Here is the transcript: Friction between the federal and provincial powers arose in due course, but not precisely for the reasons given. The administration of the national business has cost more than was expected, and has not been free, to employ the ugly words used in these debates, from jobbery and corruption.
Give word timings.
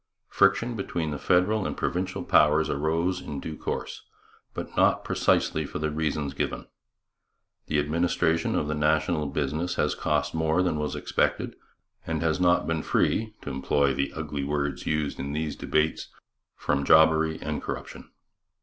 Friction 0.29 0.75
between 0.75 1.11
the 1.11 1.19
federal 1.19 1.67
and 1.67 1.77
provincial 1.77 2.23
powers 2.23 2.71
arose 2.71 3.21
in 3.21 3.39
due 3.39 3.55
course, 3.55 4.01
but 4.55 4.75
not 4.75 5.03
precisely 5.03 5.63
for 5.63 5.77
the 5.77 5.91
reasons 5.91 6.33
given. 6.33 6.65
The 7.67 7.77
administration 7.77 8.55
of 8.55 8.67
the 8.67 8.73
national 8.73 9.27
business 9.27 9.75
has 9.75 9.93
cost 9.93 10.33
more 10.33 10.63
than 10.63 10.79
was 10.79 10.95
expected, 10.95 11.55
and 12.07 12.23
has 12.23 12.39
not 12.39 12.65
been 12.65 12.81
free, 12.81 13.35
to 13.43 13.51
employ 13.51 13.93
the 13.93 14.11
ugly 14.13 14.43
words 14.43 14.87
used 14.87 15.19
in 15.19 15.33
these 15.33 15.55
debates, 15.55 16.07
from 16.55 16.83
jobbery 16.83 17.39
and 17.39 17.61
corruption. 17.61 18.09